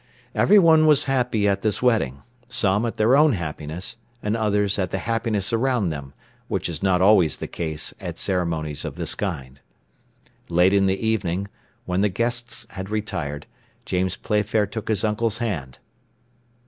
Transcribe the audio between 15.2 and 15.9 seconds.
hand.